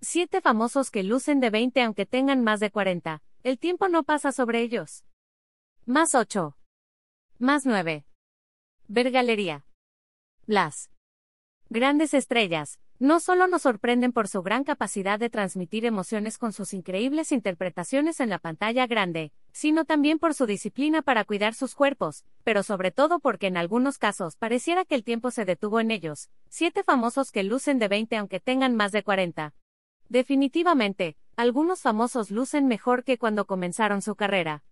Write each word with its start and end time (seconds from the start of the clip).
Siete 0.00 0.42
famosos 0.42 0.90
que 0.90 1.02
lucen 1.02 1.40
de 1.40 1.50
20 1.50 1.82
aunque 1.82 2.04
tengan 2.04 2.44
más 2.44 2.60
de 2.60 2.70
40. 2.70 3.22
El 3.42 3.58
tiempo 3.58 3.88
no 3.88 4.04
pasa 4.04 4.30
sobre 4.30 4.60
ellos. 4.60 5.04
Más 5.86 6.14
8. 6.14 6.56
Más 7.38 7.64
9. 7.64 8.06
Ver 8.88 9.10
galería. 9.10 9.66
Las 10.46 10.90
grandes 11.70 12.12
estrellas 12.12 12.78
no 12.98 13.20
solo 13.20 13.46
nos 13.46 13.62
sorprenden 13.62 14.12
por 14.12 14.28
su 14.28 14.42
gran 14.42 14.64
capacidad 14.64 15.18
de 15.18 15.28
transmitir 15.28 15.84
emociones 15.84 16.38
con 16.38 16.52
sus 16.52 16.72
increíbles 16.72 17.32
interpretaciones 17.32 18.20
en 18.20 18.30
la 18.30 18.38
pantalla 18.38 18.86
grande, 18.86 19.32
sino 19.52 19.84
también 19.84 20.18
por 20.18 20.34
su 20.34 20.46
disciplina 20.46 21.02
para 21.02 21.24
cuidar 21.24 21.54
sus 21.54 21.74
cuerpos, 21.74 22.24
pero 22.44 22.62
sobre 22.62 22.90
todo 22.90 23.18
porque 23.18 23.48
en 23.48 23.56
algunos 23.56 23.98
casos 23.98 24.36
pareciera 24.36 24.84
que 24.84 24.94
el 24.94 25.04
tiempo 25.04 25.30
se 25.30 25.44
detuvo 25.44 25.80
en 25.80 25.90
ellos. 25.90 26.30
Siete 26.48 26.84
famosos 26.84 27.32
que 27.32 27.42
lucen 27.42 27.78
de 27.78 27.88
20 27.88 28.16
aunque 28.16 28.40
tengan 28.40 28.76
más 28.76 28.92
de 28.92 29.02
40. 29.02 29.54
Definitivamente, 30.08 31.16
algunos 31.36 31.82
famosos 31.82 32.30
lucen 32.30 32.66
mejor 32.66 33.04
que 33.04 33.18
cuando 33.18 33.44
comenzaron 33.44 34.02
su 34.02 34.14
carrera. 34.14 34.62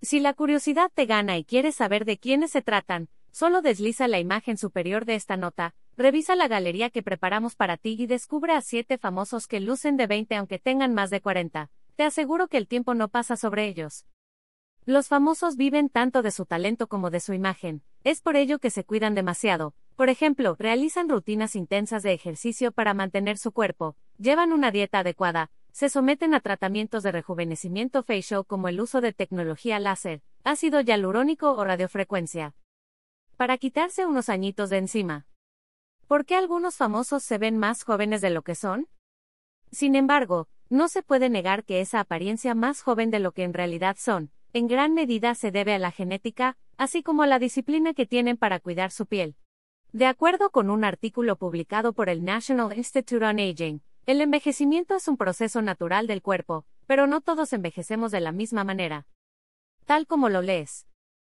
Si 0.00 0.20
la 0.20 0.32
curiosidad 0.32 0.90
te 0.94 1.06
gana 1.06 1.36
y 1.36 1.44
quieres 1.44 1.74
saber 1.74 2.04
de 2.04 2.18
quiénes 2.18 2.52
se 2.52 2.62
tratan, 2.62 3.08
solo 3.30 3.62
desliza 3.62 4.08
la 4.08 4.18
imagen 4.18 4.56
superior 4.56 5.04
de 5.04 5.14
esta 5.14 5.36
nota, 5.36 5.74
revisa 5.96 6.36
la 6.36 6.48
galería 6.48 6.90
que 6.90 7.02
preparamos 7.02 7.56
para 7.56 7.76
ti 7.76 7.96
y 7.98 8.06
descubre 8.06 8.52
a 8.52 8.62
siete 8.62 8.98
famosos 8.98 9.46
que 9.46 9.60
lucen 9.60 9.96
de 9.96 10.06
20 10.06 10.36
aunque 10.36 10.58
tengan 10.58 10.94
más 10.94 11.10
de 11.10 11.20
40. 11.20 11.70
Te 11.96 12.04
aseguro 12.04 12.48
que 12.48 12.56
el 12.56 12.68
tiempo 12.68 12.94
no 12.94 13.08
pasa 13.08 13.36
sobre 13.36 13.66
ellos. 13.66 14.06
Los 14.86 15.08
famosos 15.08 15.56
viven 15.56 15.90
tanto 15.90 16.22
de 16.22 16.30
su 16.30 16.46
talento 16.46 16.86
como 16.86 17.10
de 17.10 17.20
su 17.20 17.34
imagen, 17.34 17.82
es 18.04 18.22
por 18.22 18.36
ello 18.36 18.58
que 18.58 18.70
se 18.70 18.84
cuidan 18.84 19.14
demasiado, 19.14 19.74
por 19.96 20.08
ejemplo, 20.08 20.56
realizan 20.58 21.08
rutinas 21.08 21.56
intensas 21.56 22.02
de 22.02 22.12
ejercicio 22.12 22.72
para 22.72 22.94
mantener 22.94 23.36
su 23.36 23.52
cuerpo, 23.52 23.96
llevan 24.18 24.52
una 24.52 24.70
dieta 24.70 25.00
adecuada, 25.00 25.50
se 25.72 25.88
someten 25.88 26.34
a 26.34 26.40
tratamientos 26.40 27.02
de 27.04 27.12
rejuvenecimiento 27.12 28.02
facial 28.02 28.44
como 28.44 28.68
el 28.68 28.80
uso 28.80 29.00
de 29.00 29.12
tecnología 29.12 29.78
láser, 29.78 30.22
ácido 30.44 30.80
hialurónico 30.80 31.52
o 31.52 31.64
radiofrecuencia. 31.64 32.54
Para 33.36 33.58
quitarse 33.58 34.04
unos 34.04 34.28
añitos 34.28 34.70
de 34.70 34.78
encima. 34.78 35.26
¿Por 36.08 36.26
qué 36.26 36.34
algunos 36.34 36.76
famosos 36.76 37.22
se 37.22 37.38
ven 37.38 37.58
más 37.58 37.84
jóvenes 37.84 38.20
de 38.20 38.30
lo 38.30 38.42
que 38.42 38.56
son? 38.56 38.88
Sin 39.70 39.94
embargo, 39.94 40.48
no 40.68 40.88
se 40.88 41.02
puede 41.02 41.28
negar 41.28 41.64
que 41.64 41.80
esa 41.80 42.00
apariencia 42.00 42.54
más 42.54 42.82
joven 42.82 43.10
de 43.10 43.20
lo 43.20 43.32
que 43.32 43.44
en 43.44 43.54
realidad 43.54 43.96
son, 43.98 44.32
en 44.52 44.66
gran 44.66 44.94
medida 44.94 45.34
se 45.34 45.52
debe 45.52 45.74
a 45.74 45.78
la 45.78 45.92
genética, 45.92 46.56
así 46.76 47.02
como 47.02 47.22
a 47.22 47.26
la 47.26 47.38
disciplina 47.38 47.94
que 47.94 48.06
tienen 48.06 48.36
para 48.36 48.58
cuidar 48.58 48.90
su 48.90 49.06
piel. 49.06 49.36
De 49.92 50.06
acuerdo 50.06 50.50
con 50.50 50.70
un 50.70 50.84
artículo 50.84 51.36
publicado 51.36 51.92
por 51.92 52.08
el 52.08 52.24
National 52.24 52.76
Institute 52.76 53.24
on 53.24 53.38
Aging, 53.38 53.80
el 54.08 54.22
envejecimiento 54.22 54.96
es 54.96 55.06
un 55.06 55.18
proceso 55.18 55.60
natural 55.60 56.06
del 56.06 56.22
cuerpo, 56.22 56.64
pero 56.86 57.06
no 57.06 57.20
todos 57.20 57.52
envejecemos 57.52 58.10
de 58.10 58.20
la 58.20 58.32
misma 58.32 58.64
manera. 58.64 59.06
Tal 59.84 60.06
como 60.06 60.30
lo 60.30 60.40
lees. 60.40 60.86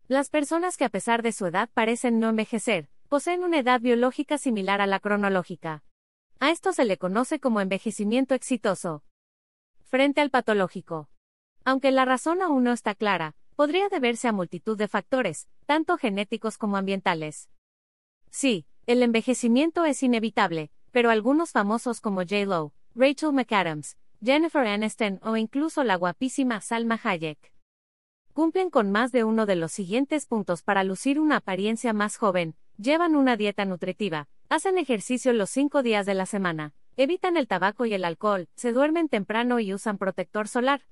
Las 0.09 0.29
personas 0.29 0.75
que 0.75 0.83
a 0.83 0.89
pesar 0.89 1.21
de 1.23 1.31
su 1.31 1.45
edad 1.45 1.69
parecen 1.73 2.19
no 2.19 2.27
envejecer, 2.27 2.89
poseen 3.07 3.45
una 3.45 3.59
edad 3.59 3.79
biológica 3.79 4.37
similar 4.37 4.81
a 4.81 4.87
la 4.87 4.99
cronológica. 4.99 5.85
A 6.41 6.51
esto 6.51 6.73
se 6.73 6.83
le 6.83 6.97
conoce 6.97 7.39
como 7.39 7.61
envejecimiento 7.61 8.35
exitoso. 8.35 9.05
Frente 9.85 10.19
al 10.19 10.29
patológico. 10.29 11.07
Aunque 11.63 11.91
la 11.91 12.03
razón 12.03 12.41
aún 12.41 12.65
no 12.65 12.73
está 12.73 12.93
clara, 12.93 13.37
podría 13.55 13.87
deberse 13.87 14.27
a 14.27 14.33
multitud 14.33 14.77
de 14.77 14.89
factores, 14.89 15.47
tanto 15.65 15.97
genéticos 15.97 16.57
como 16.57 16.75
ambientales. 16.75 17.49
Sí, 18.31 18.67
el 18.85 19.01
envejecimiento 19.01 19.85
es 19.85 20.03
inevitable, 20.03 20.71
pero 20.95 21.09
algunos 21.09 21.51
famosos 21.51 21.99
como 21.99 22.21
J. 22.21 22.45
Lo, 22.45 22.71
Rachel 22.95 23.33
McAdams, 23.33 23.97
Jennifer 24.23 24.65
Aniston 24.65 25.19
o 25.23 25.35
incluso 25.35 25.83
la 25.83 25.97
guapísima 25.97 26.61
Salma 26.61 26.97
Hayek 27.03 27.51
cumplen 28.31 28.69
con 28.69 28.91
más 28.91 29.11
de 29.11 29.25
uno 29.25 29.45
de 29.45 29.57
los 29.57 29.73
siguientes 29.73 30.25
puntos 30.25 30.63
para 30.63 30.85
lucir 30.85 31.19
una 31.19 31.35
apariencia 31.35 31.91
más 31.91 32.15
joven, 32.15 32.55
llevan 32.77 33.17
una 33.17 33.35
dieta 33.35 33.65
nutritiva, 33.65 34.29
hacen 34.47 34.77
ejercicio 34.77 35.33
los 35.33 35.49
cinco 35.49 35.83
días 35.83 36.05
de 36.05 36.13
la 36.13 36.25
semana, 36.25 36.73
evitan 36.95 37.35
el 37.35 37.49
tabaco 37.49 37.85
y 37.85 37.93
el 37.93 38.05
alcohol, 38.05 38.47
se 38.55 38.71
duermen 38.71 39.09
temprano 39.09 39.59
y 39.59 39.73
usan 39.73 39.97
protector 39.97 40.47
solar. 40.47 40.83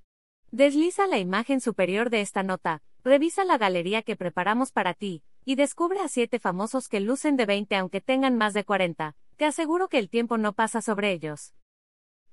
Desliza 0.51 1.07
la 1.07 1.19
imagen 1.19 1.61
superior 1.61 2.09
de 2.09 2.19
esta 2.19 2.43
nota, 2.43 2.81
revisa 3.05 3.45
la 3.45 3.57
galería 3.57 4.01
que 4.01 4.17
preparamos 4.17 4.73
para 4.73 4.95
ti, 4.95 5.23
y 5.45 5.55
descubre 5.55 6.01
a 6.01 6.09
siete 6.09 6.39
famosos 6.39 6.89
que 6.89 6.99
lucen 6.99 7.37
de 7.37 7.45
20 7.45 7.73
aunque 7.77 8.01
tengan 8.01 8.37
más 8.37 8.53
de 8.53 8.65
40. 8.65 9.15
Te 9.43 9.47
aseguro 9.47 9.89
que 9.89 9.99
el 9.99 10.09
tiempo 10.09 10.37
no 10.37 10.53
pasa 10.53 10.81
sobre 10.81 11.11
ellos. 11.11 11.53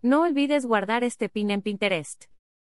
No 0.01 0.23
olvides 0.23 0.65
guardar 0.65 1.03
este 1.03 1.29
pin 1.29 1.51
en 1.51 1.61
Pinterest. 1.61 2.27